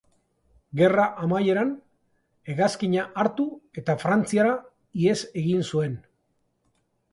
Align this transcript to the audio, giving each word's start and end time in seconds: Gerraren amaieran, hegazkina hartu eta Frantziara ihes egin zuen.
Gerraren 0.79 1.19
amaieran, 1.27 1.73
hegazkina 2.53 3.05
hartu 3.25 3.47
eta 3.83 3.97
Frantziara 4.07 4.57
ihes 5.05 5.17
egin 5.45 5.65
zuen. 5.71 5.97